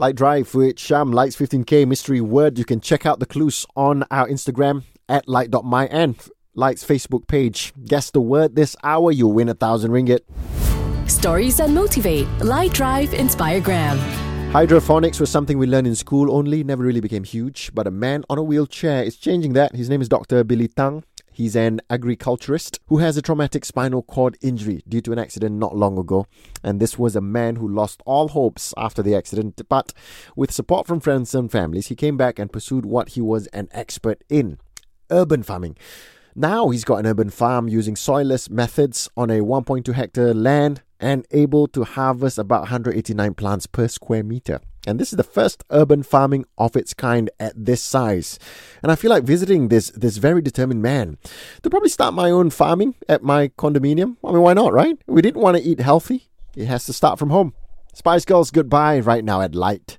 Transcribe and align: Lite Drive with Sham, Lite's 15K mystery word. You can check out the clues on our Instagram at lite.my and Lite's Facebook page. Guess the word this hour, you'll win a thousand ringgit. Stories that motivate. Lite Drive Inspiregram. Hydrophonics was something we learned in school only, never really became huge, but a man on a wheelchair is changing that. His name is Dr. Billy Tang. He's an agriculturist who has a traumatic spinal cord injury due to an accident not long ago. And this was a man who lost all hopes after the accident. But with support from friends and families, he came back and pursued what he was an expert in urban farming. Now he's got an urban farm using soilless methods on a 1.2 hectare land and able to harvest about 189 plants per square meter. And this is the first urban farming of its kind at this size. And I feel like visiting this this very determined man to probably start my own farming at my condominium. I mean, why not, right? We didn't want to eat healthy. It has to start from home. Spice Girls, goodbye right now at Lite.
Lite 0.00 0.14
Drive 0.14 0.54
with 0.54 0.78
Sham, 0.78 1.10
Lite's 1.10 1.34
15K 1.34 1.84
mystery 1.84 2.20
word. 2.20 2.56
You 2.56 2.64
can 2.64 2.80
check 2.80 3.04
out 3.04 3.18
the 3.18 3.26
clues 3.26 3.66
on 3.74 4.04
our 4.12 4.28
Instagram 4.28 4.84
at 5.08 5.28
lite.my 5.28 5.86
and 5.86 6.16
Lite's 6.54 6.84
Facebook 6.84 7.26
page. 7.26 7.72
Guess 7.84 8.12
the 8.12 8.20
word 8.20 8.54
this 8.54 8.76
hour, 8.84 9.10
you'll 9.10 9.32
win 9.32 9.48
a 9.48 9.54
thousand 9.54 9.90
ringgit. 9.90 10.20
Stories 11.10 11.56
that 11.56 11.70
motivate. 11.70 12.28
Lite 12.38 12.72
Drive 12.74 13.10
Inspiregram. 13.10 13.98
Hydrophonics 14.52 15.18
was 15.18 15.30
something 15.30 15.58
we 15.58 15.66
learned 15.66 15.88
in 15.88 15.96
school 15.96 16.32
only, 16.32 16.62
never 16.62 16.84
really 16.84 17.00
became 17.00 17.24
huge, 17.24 17.72
but 17.74 17.88
a 17.88 17.90
man 17.90 18.24
on 18.30 18.38
a 18.38 18.42
wheelchair 18.44 19.02
is 19.02 19.16
changing 19.16 19.54
that. 19.54 19.74
His 19.74 19.90
name 19.90 20.00
is 20.00 20.08
Dr. 20.08 20.44
Billy 20.44 20.68
Tang. 20.68 21.02
He's 21.38 21.54
an 21.54 21.80
agriculturist 21.88 22.80
who 22.88 22.98
has 22.98 23.16
a 23.16 23.22
traumatic 23.22 23.64
spinal 23.64 24.02
cord 24.02 24.36
injury 24.40 24.82
due 24.88 25.00
to 25.02 25.12
an 25.12 25.20
accident 25.20 25.54
not 25.54 25.76
long 25.76 25.96
ago. 25.96 26.26
And 26.64 26.80
this 26.80 26.98
was 26.98 27.14
a 27.14 27.20
man 27.20 27.54
who 27.54 27.68
lost 27.68 28.02
all 28.04 28.26
hopes 28.26 28.74
after 28.76 29.04
the 29.04 29.14
accident. 29.14 29.62
But 29.68 29.94
with 30.34 30.50
support 30.50 30.88
from 30.88 30.98
friends 30.98 31.36
and 31.36 31.48
families, 31.48 31.86
he 31.86 31.94
came 31.94 32.16
back 32.16 32.40
and 32.40 32.52
pursued 32.52 32.84
what 32.84 33.10
he 33.10 33.20
was 33.20 33.46
an 33.52 33.68
expert 33.70 34.24
in 34.28 34.58
urban 35.12 35.44
farming. 35.44 35.76
Now 36.34 36.70
he's 36.70 36.82
got 36.82 36.96
an 36.96 37.06
urban 37.06 37.30
farm 37.30 37.68
using 37.68 37.94
soilless 37.94 38.50
methods 38.50 39.08
on 39.16 39.30
a 39.30 39.38
1.2 39.38 39.94
hectare 39.94 40.34
land 40.34 40.82
and 40.98 41.24
able 41.30 41.68
to 41.68 41.84
harvest 41.84 42.38
about 42.38 42.62
189 42.62 43.34
plants 43.34 43.68
per 43.68 43.86
square 43.86 44.24
meter. 44.24 44.60
And 44.88 44.98
this 44.98 45.12
is 45.12 45.18
the 45.18 45.22
first 45.22 45.64
urban 45.70 46.02
farming 46.02 46.46
of 46.56 46.74
its 46.74 46.94
kind 46.94 47.28
at 47.38 47.52
this 47.54 47.82
size. 47.82 48.38
And 48.82 48.90
I 48.90 48.94
feel 48.94 49.10
like 49.10 49.22
visiting 49.22 49.68
this 49.68 49.90
this 49.90 50.16
very 50.16 50.40
determined 50.40 50.80
man 50.80 51.18
to 51.62 51.68
probably 51.68 51.90
start 51.90 52.14
my 52.14 52.30
own 52.30 52.48
farming 52.48 52.94
at 53.06 53.22
my 53.22 53.48
condominium. 53.48 54.16
I 54.24 54.32
mean, 54.32 54.40
why 54.40 54.54
not, 54.54 54.72
right? 54.72 54.96
We 55.06 55.20
didn't 55.20 55.42
want 55.42 55.58
to 55.58 55.62
eat 55.62 55.80
healthy. 55.80 56.30
It 56.56 56.68
has 56.68 56.86
to 56.86 56.94
start 56.94 57.18
from 57.18 57.28
home. 57.28 57.52
Spice 57.92 58.24
Girls, 58.24 58.50
goodbye 58.50 59.00
right 59.00 59.24
now 59.24 59.42
at 59.42 59.54
Lite. 59.54 59.98